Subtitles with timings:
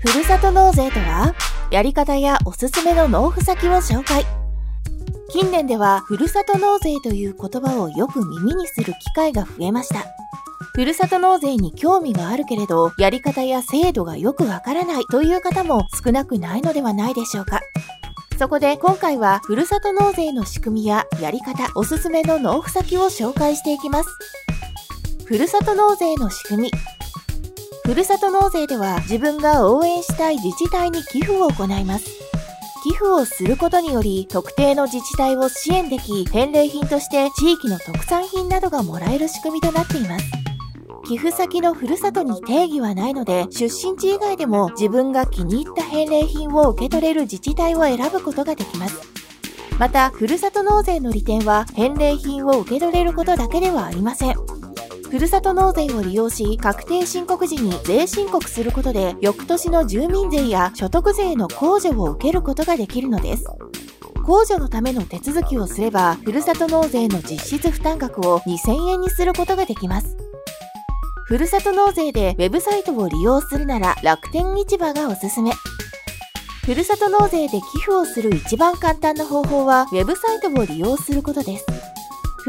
[0.00, 1.34] ふるさと納税とは、
[1.70, 4.24] やり方やおすすめの納付先を紹介。
[5.28, 10.06] 近年では、ふるさと納税という言葉をよく耳にする機会が増えました。
[10.72, 17.60] ふるさと納税に興味があるけれど、やり方や制度がよくわからないという方も少なくないのではないでしょうか。
[18.38, 24.08] そこで今回はふるさと納税の仕組みややり方、おすすめの納付先を紹介していきます。
[25.26, 26.99] ふるさと納税の仕組み。
[27.90, 32.06] ふるさと納税では自分が応援したい自治体に寄付を行います。
[32.84, 40.24] 寄付をすることにより特定の自治体を支援でき返礼品として地域の特産品などがもらえる仕組みとなっています。
[41.04, 49.00] 寄付先のふるさとに定義はないので出身地以外でも自分が気に入った返礼品を受け取れる自治体を選ぶことができます。
[49.80, 54.59] またふるさと納税の利点は返礼品を受け取れることだけではありません。
[55.10, 63.44] ふるさと納税を利用し、確定申告時に税申告することで、翌年の住民税や所得税の控除を受けることができるのです。
[64.24, 70.16] 控除のための手続きをすれば、ふるさと納税の実質負担額を2000円にすることができます。
[71.24, 75.50] ふるさと納税でウェブサイトを利用するなら楽天市場がおすすめ。
[76.64, 81.79] ふるさと納税で寄付をする一番簡単な方法は、ウェブサイトを利用することです。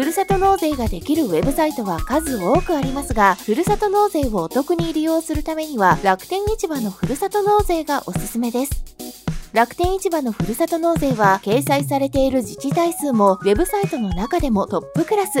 [0.00, 8.72] ふるさと納税ができるウェブサイトは数多くありますが、ふるさと納税をお得に利用するためには、楽天市場のふるさと納税がおすすめです。
[9.52, 15.40] 楽天市場のふるさと納税は、掲載されている自治体数も、ウェブサイトの中でもトップクラス。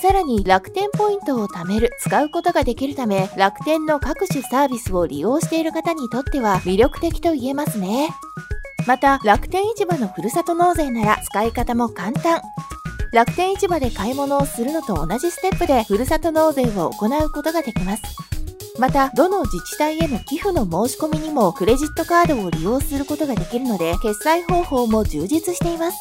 [0.00, 8.10] さらに楽天ポイントを貯める、使うことができるため、楽天の各種サービスを利用している方にとっては魅力的と言えますね。
[8.86, 12.40] また、楽天市場のふるさと納税なら使い方も簡単。
[13.14, 18.02] 楽天市場で買い物をするのと同じステップでふるさと納税を行うことができます。
[18.76, 25.98] また、どの自治体への寄付の申し込みにもクレジットカードを利用することができるので、決済方法も充実しています。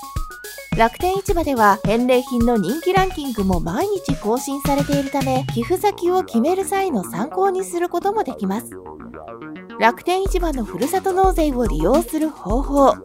[0.75, 8.71] 楽天市場では返礼品の人気ランキングも毎日更新されているため、寄付先を決める際の参考にすることもできます。
[9.79, 12.95] 楽天市場のふるさと納税を利用する方法。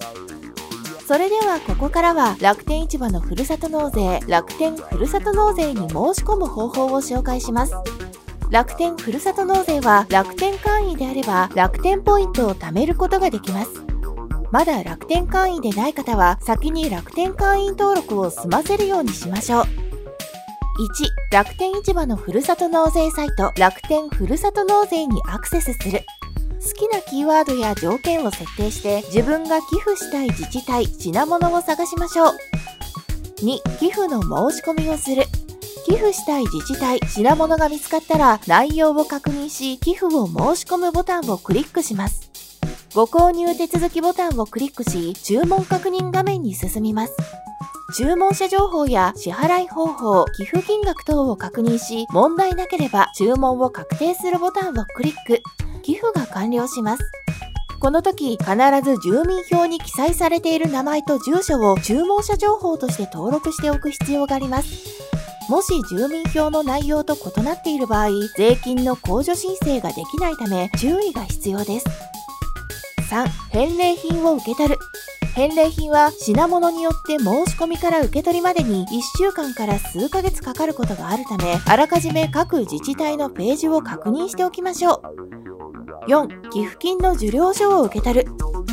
[1.08, 7.72] それではここからは楽天市場のふるさと納税、楽天ふるさと納税に申し込む方法を紹介します。
[8.50, 13.70] 楽天ふるさと納税は楽天会員であれば楽天ポイントを貯めることができます。
[14.50, 19.62] まだ楽天会員でない方は先に楽天会員登録を済ませるようにしましょう。
[19.62, 19.66] 1.
[21.32, 26.02] 楽天市場のふるさと納税サイト楽天ふるさと納税にアクセスする。
[26.60, 32.32] 好きなキーワードや条件を設定して自分が寄付したい自治体、品物を探しましょう。
[33.42, 33.78] 2.
[33.78, 35.24] 寄付の申し込みをする。
[35.86, 42.28] 寄付したい自治体、品物が見つかったら内容を確認し、寄付を申し込むボタンをクリックします。
[42.94, 47.14] ご購入手続きボタンをクリックし、注文確認画面に進みます。
[47.96, 55.40] 注文者情報や支払い方法、寄付金額等を確認し、問題なければ注文を確定するボタンをクリック。
[55.88, 57.02] 寄付が完了します。
[57.80, 58.46] この時、必
[58.84, 64.68] ず住民票に記載されている名前と住所を注文者情報として登録しておく必要があります。
[65.48, 71.86] もし住民票の内容と異なっている場合、税金の控除申請ができないため注意が必要です。
[73.10, 73.26] 3.
[73.48, 74.78] 返礼品を受け取る。
[75.34, 85.57] 返礼品は品物によって申し込みから受け取りまでに1週間から数ヶ月かかることがあるため、あらかじめ各自治体のページを確認しておきましょう。
[86.08, 88.26] 4、寄付金の受領書を受け取る。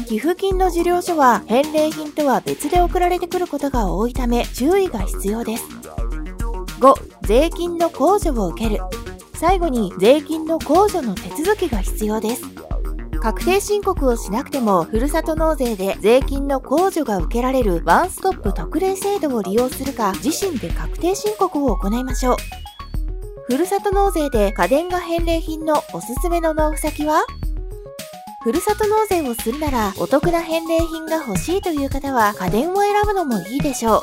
[0.07, 5.65] 寄付金の受領書は返礼品とは別で送られてくることが多いため注意が必要です。
[6.79, 6.93] 5、
[7.23, 8.81] 税金の控除を受ける。
[9.33, 12.43] 最後に税金の控除の手続きが必要です。
[13.19, 22.35] 確定申告をしなくても、ふるさと納税で税金の控除が受けられるワンストップ特例制度を利用するか、自身で確定申告を行いましょう。
[23.47, 27.23] ふるさと納税で家電が返礼品のおすすめの納付先は？
[28.43, 34.01] ふるさと納税をするならお得な返礼品が欲しいという方は家電を選ぶのもいいでしょ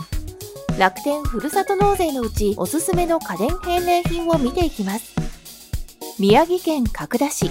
[0.76, 0.78] う。
[0.78, 5.12] 楽天ふるさと納税のうちおすすめの家電返礼品を見ていきます。
[6.20, 7.50] 宮城県角田市。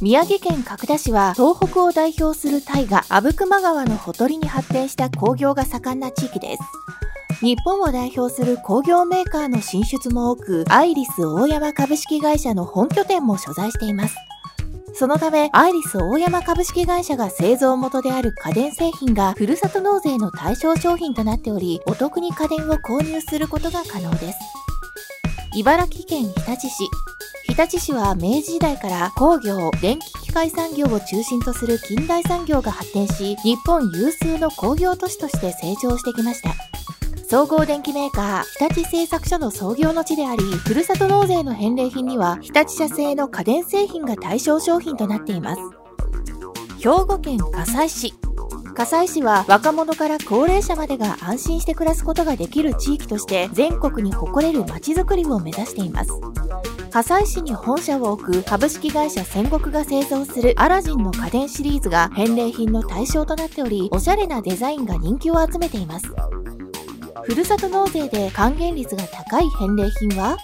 [0.00, 6.62] 宮城県角田市は東北を代表する大河阿武隈川のほとりに発展した工業が盛んな地域です。
[7.40, 14.16] 日本を代表する工業メーカーの進出も多く、アイリス大山株式会社の本拠点も所在しています。
[14.92, 24.38] そのため、アイリス大山株式会社が製造元である家電製品がふるさと納税の対象商品となっており、お得に家電を購入することが可能です。
[25.54, 26.88] 茨城県日立市。
[27.46, 36.50] 日立市は明治時代から工業、電気機械産業を中心とする近代産業が発展し、日本有数の工業都市として成長してきました。
[37.30, 45.60] 総合電機メーカー日立製作所の創業の地であり、ふるさと納税の返礼品には日立社製の家電製品が対象商品となっています。
[46.78, 48.14] 兵庫県加西市
[48.74, 56.12] 加西市は若者から高齢者までが安心して暮らすことができる地域として全国に誇れる街づくりを目指しています。
[56.90, 66.06] 加西市に本社を置く株式会社戦国が製造するアラジンの家電シリーズが返礼品の対象となっており、おしゃれなデザインが人気を集めています。
[67.28, 70.38] ふるさと納税で還元率が高い返礼品は？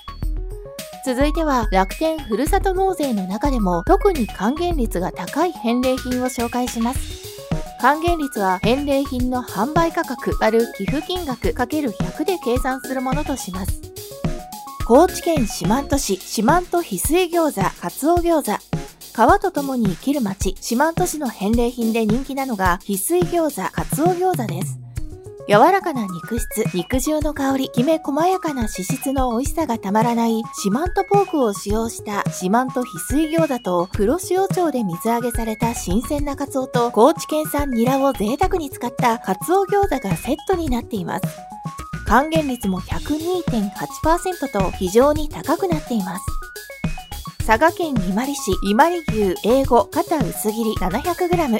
[1.07, 7.01] 続いては楽天ふるさと納税の中でも特に還元率が高い返礼品を紹介します。
[7.81, 13.81] 還元率は返礼品の販売価格割る寄付金額 ×100 で計算するものとします。
[14.87, 18.63] 高知県四万十市四万十翡翠餃子、カツオ餃子。
[19.15, 24.84] 川と共に生きる町、四万十市の返礼品で人気なのが翡翠餃子、カツオ餃子です。
[25.47, 41.27] 柔らかな肉質、肉汁の香り、きめ細やかな脂質の美味しさがたまらない四万十ポークを使用した四万十翡翠餃子と黒潮町で水揚げされた新鮮なカツオと高知県産ニラを贅沢に使ったカツオ餃子がセットになっています。
[42.07, 46.25] 還元率も102.8%と非常に高くなっています。
[47.47, 51.59] 佐賀県伊万里市伊万里牛英語肩薄切り 700g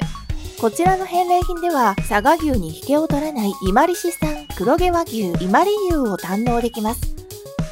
[0.59, 7.15] こちらの返礼品では、佐賀牛に引けを取らない伊万里市産黒毛和牛伊万里牛を堪能できます。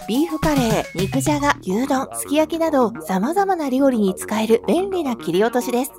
[0.07, 5.91] ビーフカレー、肉じゃが、牛丼、すき焼きなど様々な料理に使える便利な切り落としです。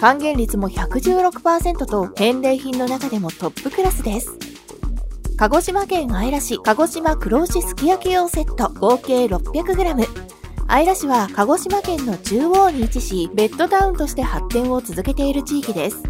[0.00, 4.38] 還元率も116%と返礼品の中でもトップクラスです。
[5.36, 10.35] 鹿児島県姶良市鹿児島黒牛すき焼き用セット合計 600g
[10.68, 16.02] 姶良市は鹿児島県の中央に位置し、ベッドタウンとして発展を続けている地域です。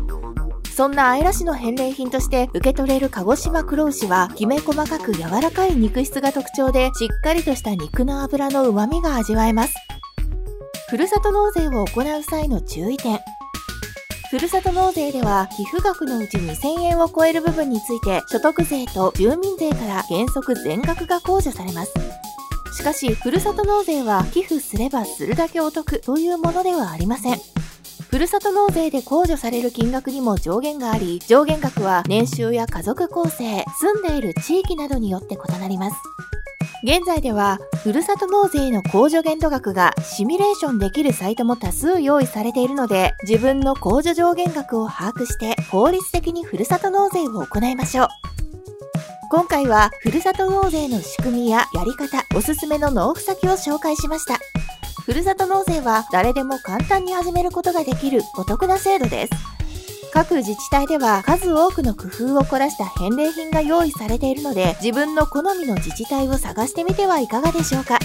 [0.75, 9.75] そんな姶良市の返礼品として受け取れる鹿児島黒牛は、きめ細かく柔らかい肉質が特徴で、しっかりとした肉の脂の旨味が味わえます。
[10.89, 13.21] ふるさと納税を行う際の注意点。
[14.31, 21.95] ふるさと納税では寄付額のうち2000円を超える部分について所得税と住民税から原則全額が控除されます。
[22.77, 27.41] しかし、ふるさと納税は寄付すればするだけお得というものではありません。
[28.11, 35.97] ふるさと納税で控除される金額にも上限があり、上限額は年収や家族構成、住んでいる地域などによって異なります。
[36.85, 48.09] 現在では、ふるさと納税の控除限度額がシミュレーションできるサイトも多数用意されているので、自分の控除上限額を把握して効率的にふるさと納税を行いましょう。
[49.29, 54.39] 今回はふるさと納税の仕組みややり方、おすすめの納付先を紹介しました。
[55.05, 59.33] ふるさと納税は誰でも簡単に始めることができるお得な制度です。
[60.13, 67.99] 各自治体では数多くの工夫を凝らした返礼品が用意されているので自分の好みの自治体を探してみてはいかがでしょうか。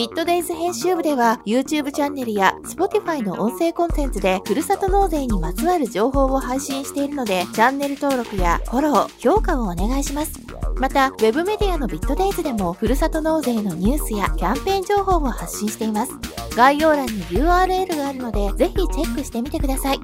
[0.00, 10.40] ビットデイズ編集部では YouTube チャンネルや Spotify の音声コンテンツでふるさと納税にまつわる情報を配信しているのでチャンネル登録やフォロー、評価をお願いします。
[10.76, 16.12] また、ウェブメディアのビットデイズでもふるさと納税のニュースやキャンペーン情報を発信しています。
[16.56, 20.00] 概要欄に URL があるのでぜひチェックしてみてください。